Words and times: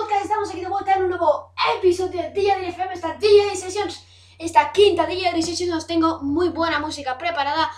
podcast, 0.00 0.24
estamos 0.24 0.50
aquí 0.50 0.60
de 0.60 0.68
vuelta 0.68 0.94
en 0.94 1.02
un 1.02 1.08
nuevo 1.08 1.52
episodio 1.76 2.22
de 2.22 2.30
DJ 2.30 2.68
FM, 2.68 2.94
esta 2.94 3.14
DJ 3.14 3.56
Sessions, 3.56 4.04
esta 4.38 4.70
quinta 4.70 5.06
DJ 5.06 5.42
Sessions, 5.42 5.74
os 5.74 5.86
tengo 5.88 6.20
muy 6.20 6.50
buena 6.50 6.78
música 6.78 7.18
preparada. 7.18 7.68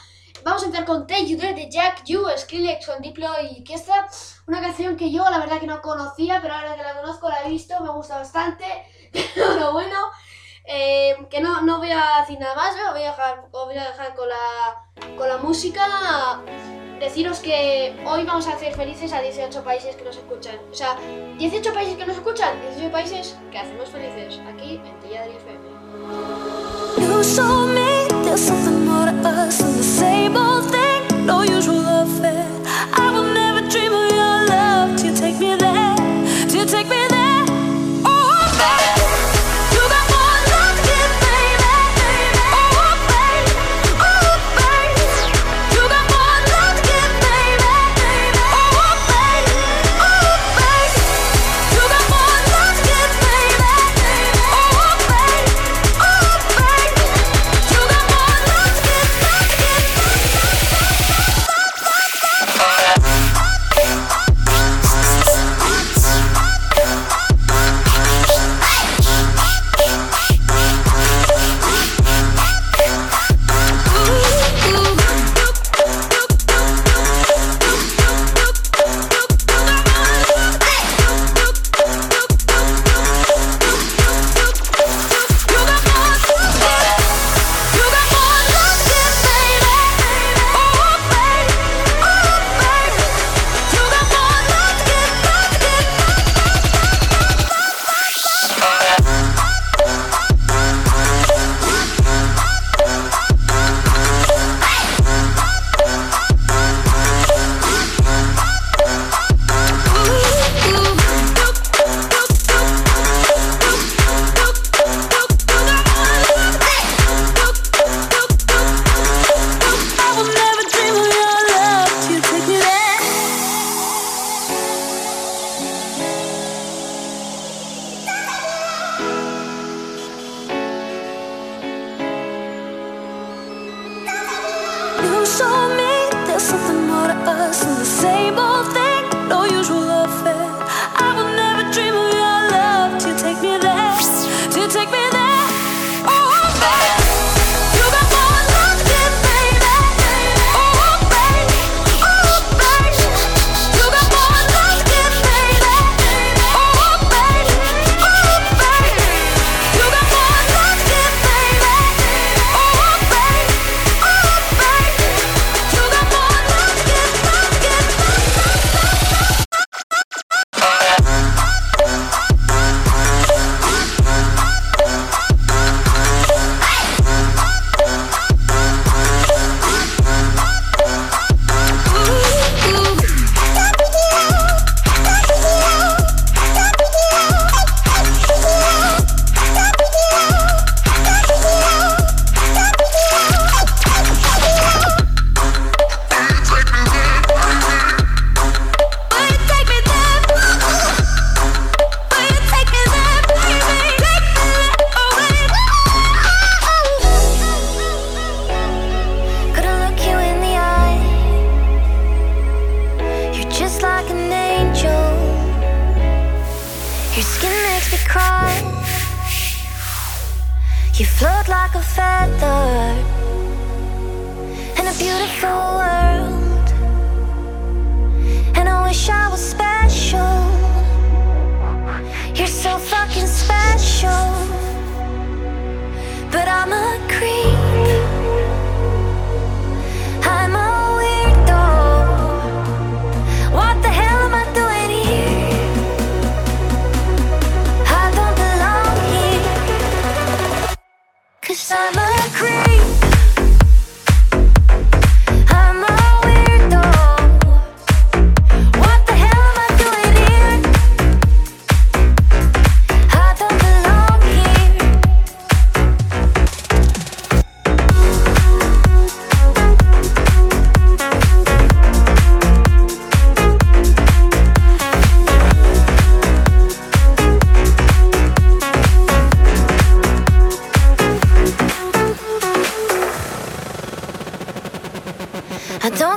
Vamos 0.45 0.63
a 0.63 0.67
empezar 0.67 0.85
con 0.85 1.07
Take 1.07 1.29
You 1.29 1.39
There 1.39 1.55
de 1.55 1.71
Jack 1.71 2.05
You, 2.05 2.27
Skrillex 2.37 2.87
con 2.87 3.01
Diplo 3.01 3.29
y 3.41 3.65
Kestra, 3.65 4.07
una 4.47 4.61
canción 4.61 4.99
que 4.99 5.11
yo 5.11 5.25
la 5.31 5.39
verdad 5.39 5.61
que 5.61 5.67
no 5.67 5.81
conocía, 5.81 6.41
pero 6.43 6.53
ahora 6.53 6.77
que 6.77 6.83
la 6.83 7.01
conozco 7.01 7.31
la 7.31 7.43
he 7.45 7.49
visto, 7.49 7.81
me 7.81 7.91
gusta 7.91 8.19
bastante, 8.19 8.67
pero 9.35 9.73
bueno, 9.73 9.97
eh, 10.67 11.17
que 11.31 11.41
no, 11.41 11.63
no 11.63 11.79
voy 11.79 11.91
a 11.91 12.21
decir 12.21 12.39
nada 12.39 12.55
más, 12.55 12.77
¿eh? 12.77 12.81
voy, 12.91 13.03
a 13.03 13.13
dejar, 13.13 13.49
os 13.51 13.65
voy 13.65 13.79
a 13.79 13.89
dejar 13.89 14.15
con 14.15 14.29
la, 14.29 15.17
con 15.17 15.27
la 15.27 15.39
música 15.39 16.43
deciros 17.01 17.41
que 17.41 17.95
hoy 18.07 18.25
vamos 18.25 18.47
a 18.47 18.53
hacer 18.53 18.75
felices 18.75 19.13
a 19.13 19.21
18 19.21 19.65
países 19.65 19.97
que 19.97 20.05
nos 20.05 20.17
escuchan. 20.17 20.57
O 20.71 20.75
sea, 20.75 20.97
18 21.39 21.73
países 21.73 21.97
que 21.97 22.07
nos 22.07 22.17
escuchan, 22.17 22.61
18 22.77 22.93
países 22.93 23.37
que 23.51 23.59
hacemos 23.59 23.89
felices 23.89 24.39
aquí 24.47 24.81
en 24.85 25.01
Tilla 25.01 25.23
del 25.23 25.33
FM. 25.33 25.59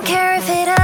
care 0.05 0.35
if 0.35 0.49
it 0.49 0.82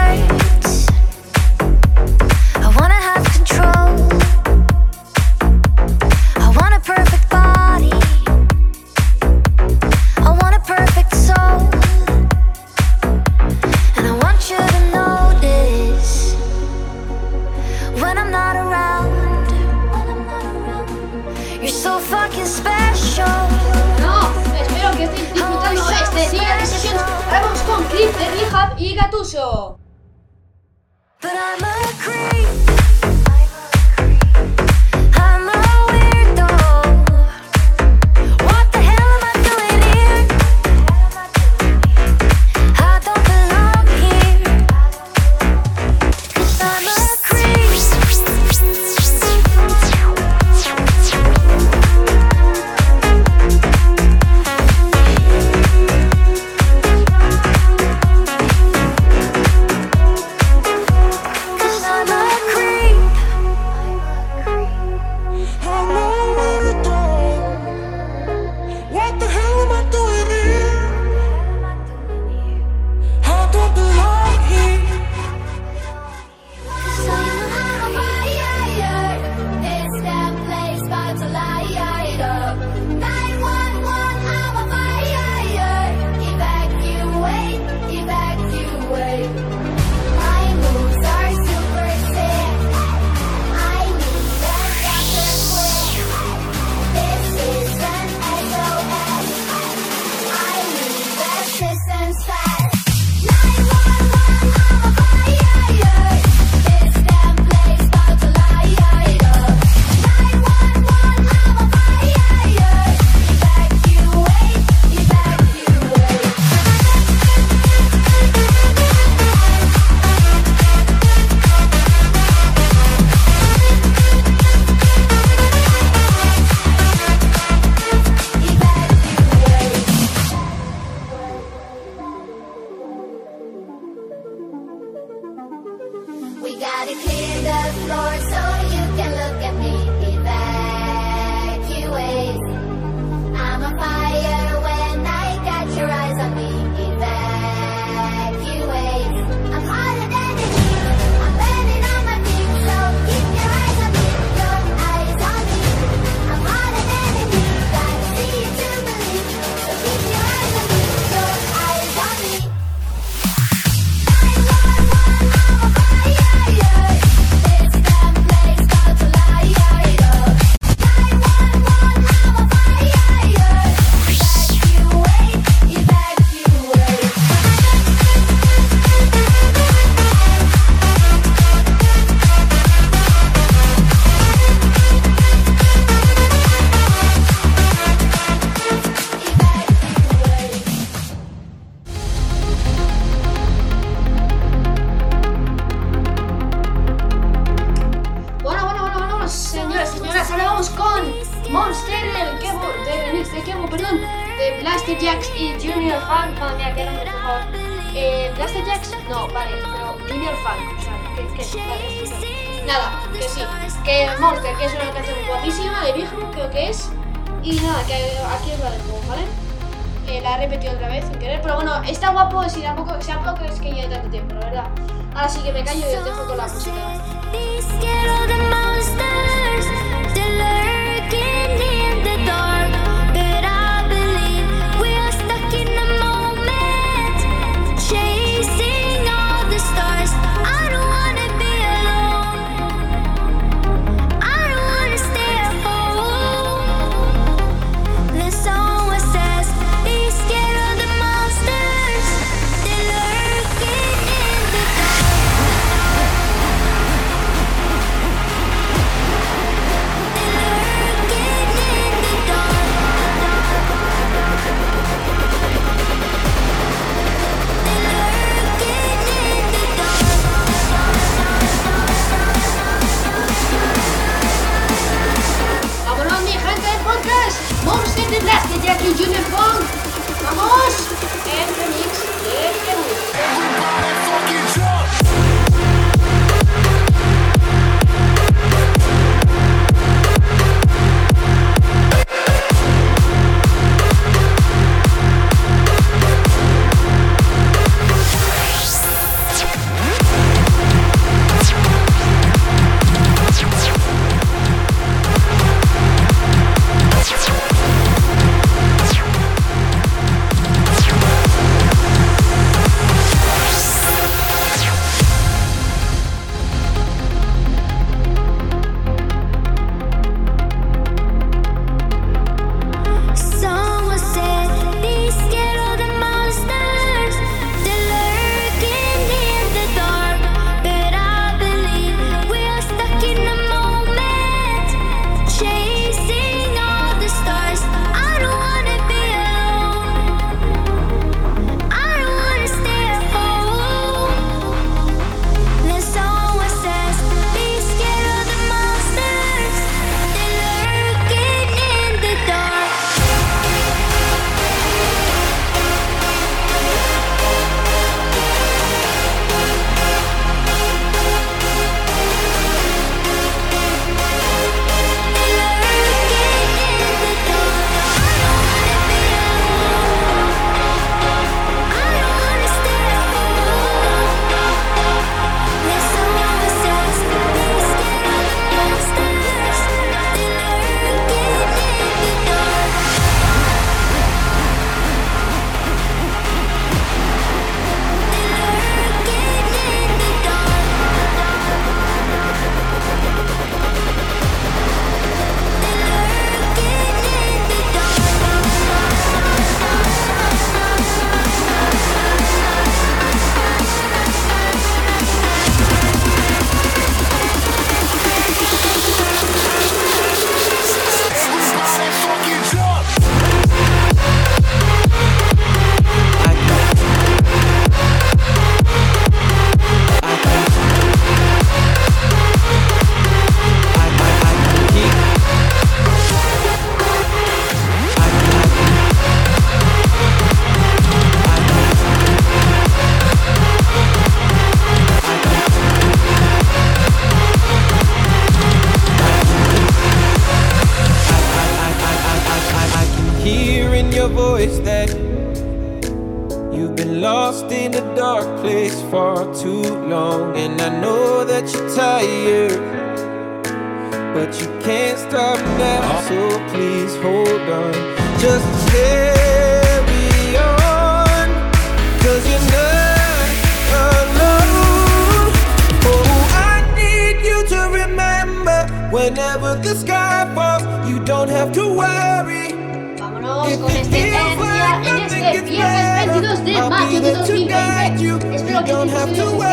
don't 478.70 478.90
have 478.90 479.10
to 479.16 479.26
worry. 479.36 479.50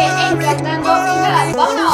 Hey, 1.24 1.85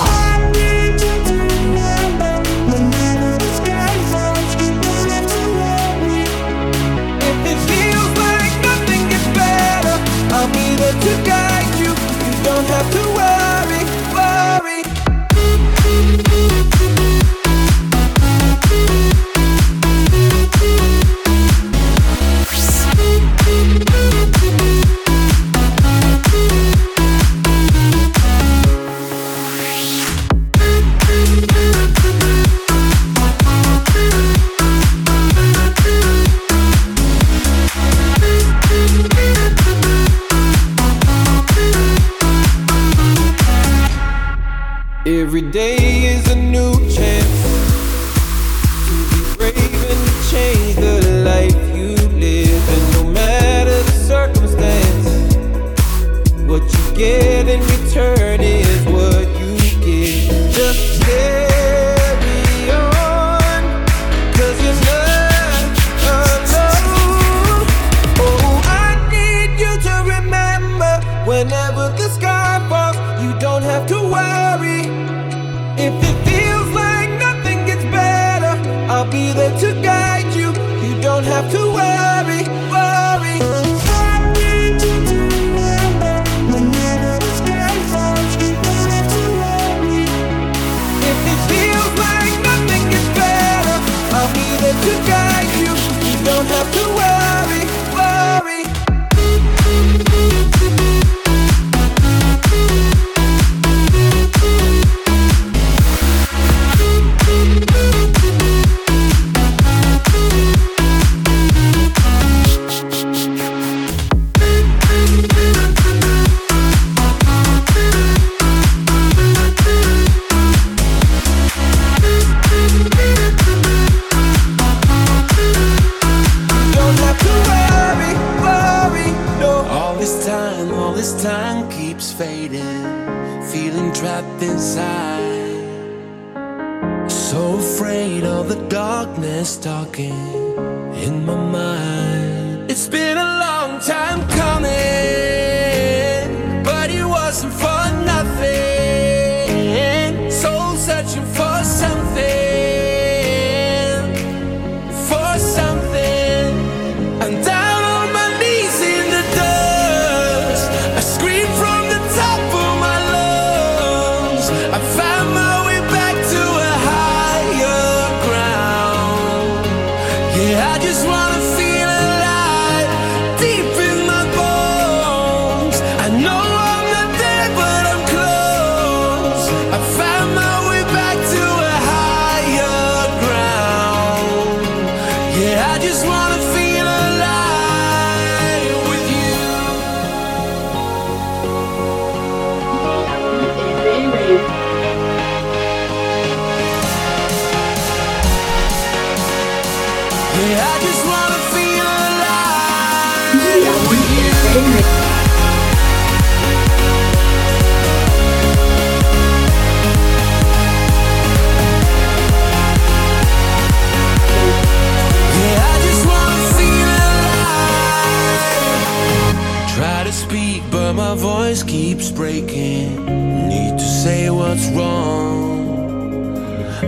my 221.12 221.18
voice 221.18 221.62
keeps 221.62 222.10
breaking. 222.10 223.04
Need 223.04 223.78
to 223.78 223.84
say 223.84 224.30
what's 224.30 224.66
wrong. 224.68 225.68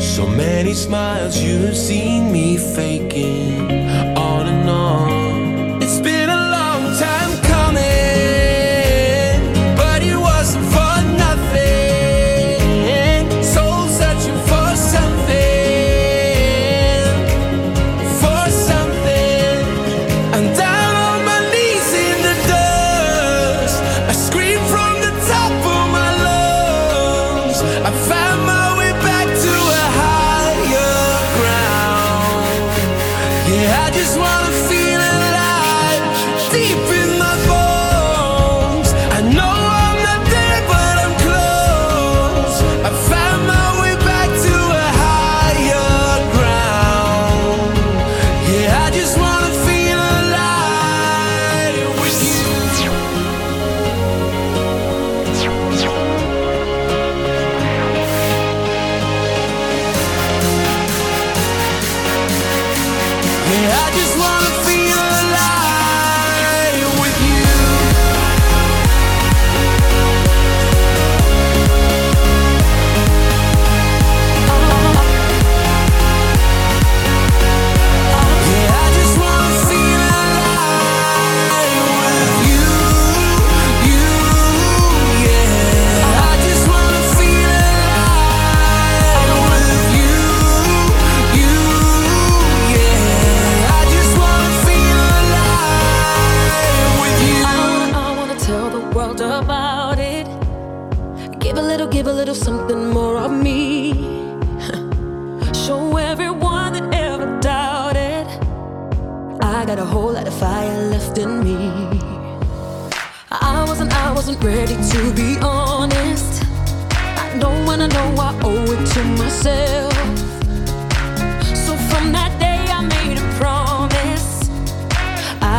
So 0.00 0.26
many 0.26 0.72
smiles 0.72 1.38
you've 1.38 1.76
seen 1.76 2.32
me 2.32 2.56
faking. 2.56 3.83
I 63.86 63.90
just 63.90 64.16
wanna 64.18 64.63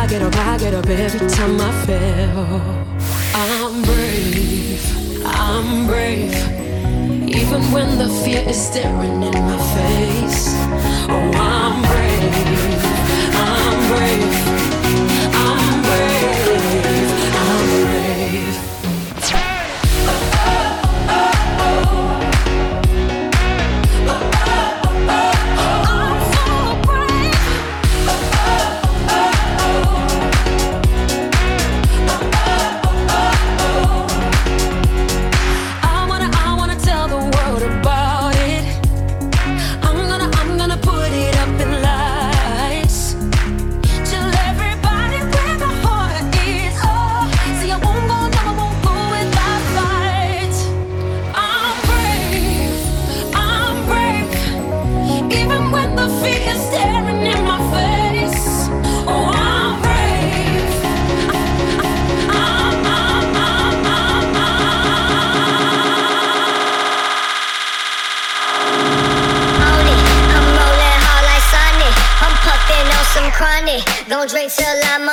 I 0.06 0.08
get 0.08 0.22
up, 0.22 0.36
I 0.36 0.56
get 0.56 0.72
up 0.72 0.86
every 0.86 1.28
time 1.28 1.60
I 1.60 1.84
fail. 1.84 2.60
I'm 3.34 3.82
brave, 3.82 5.24
I'm 5.24 5.88
brave. 5.88 6.32
Even 7.28 7.60
when 7.72 7.98
the 7.98 8.08
fear 8.22 8.48
is 8.48 8.56
staring 8.56 9.20
in 9.24 9.32
my 9.32 9.58
face. 9.74 10.54
Oh, 11.08 11.32
I'm 11.34 11.82
brave, 11.82 12.84
I'm 13.34 13.88
brave. 13.90 14.25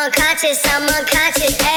unconscious, 0.03 0.59
I'm 0.65 0.83
unconscious. 0.83 1.72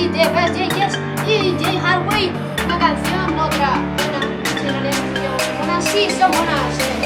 Mariachi 0.00 0.08
de 0.08 0.28
Best 0.34 0.54
J's 0.56 0.98
y 1.28 1.62
Jay 1.62 1.76
Hardway. 1.78 2.32
Una 2.64 2.78
canción, 2.78 3.38
otra, 3.38 3.72
una, 4.08 4.60
si 4.60 4.66
en 4.66 4.82
realidad 4.82 5.38
son 5.38 5.58
buenas, 5.58 5.84
sí, 5.84 6.08
son 6.18 6.30
buenas. 6.30 6.78
eh. 6.78 6.99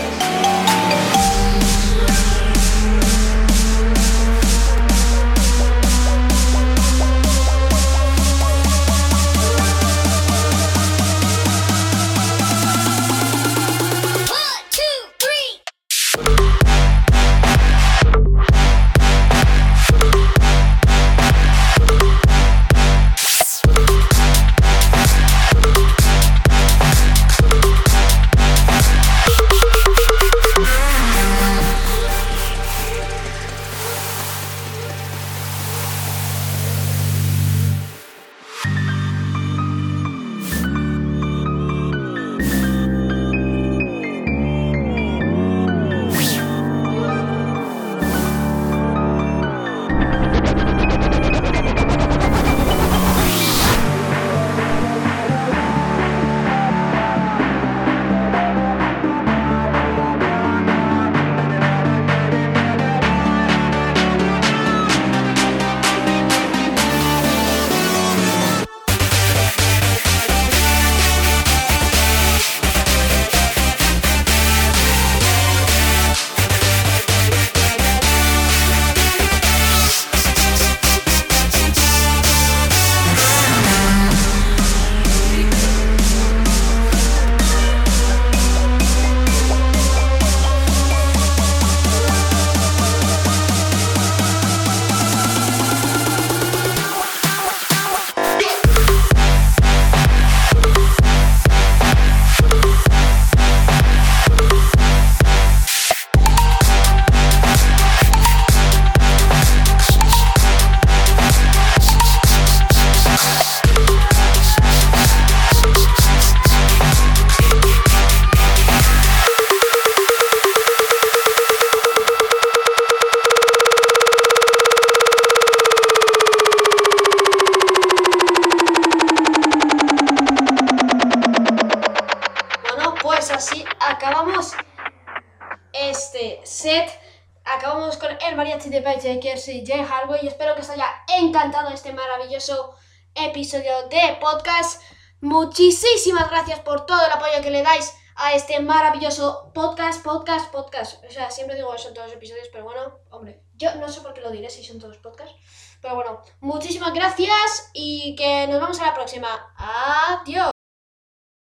J's 139.05 139.49
y 139.49 139.67
Jay 139.67 139.85
Hardway 139.85 140.27
espero 140.27 140.55
que 140.55 140.63
os 140.63 140.71
haya 140.71 140.87
encantado 141.19 141.69
este 141.71 141.93
maravilloso 141.93 142.75
episodio 143.15 143.89
de 143.89 144.17
podcast. 144.21 144.83
Muchísimas 145.21 146.31
gracias 146.31 146.61
por 146.61 146.87
todo 146.87 147.05
el 147.05 147.13
apoyo 147.13 147.43
que 147.43 147.51
le 147.51 147.63
dais 147.63 147.95
a 148.17 148.35
este 148.35 148.61
maravilloso 148.61 149.53
podcast, 149.55 150.03
podcast, 150.03 150.51
podcast. 150.51 151.05
O 151.05 151.11
sea, 151.11 151.31
siempre 151.31 151.57
digo 151.57 151.75
eso 151.75 151.89
en 151.89 151.95
todos 151.95 152.13
episodios, 152.13 152.49
pero 152.51 152.65
bueno, 152.65 152.99
hombre, 153.11 153.43
yo 153.55 153.75
no 153.77 153.89
sé 153.89 154.01
por 154.01 154.15
qué 154.15 154.21
lo 154.21 154.31
diré 154.31 154.49
si 154.49 154.65
son 154.65 154.79
todos 154.79 154.97
podcasts. 154.99 155.37
Pero 155.83 155.97
bueno, 155.97 156.23
muchísimas 156.41 156.95
gracias 156.95 157.71
y 157.75 158.17
que 158.17 158.47
nos 158.47 158.61
vemos 158.61 158.81
a 158.81 158.87
la 158.87 158.95
próxima. 158.95 159.55
Adiós. 159.57 160.51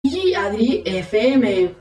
Y 0.03 0.33
Adri 0.33 0.83
FM. 0.85 1.75